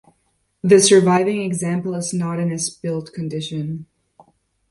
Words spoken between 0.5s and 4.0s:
The surviving example is not in as built condition.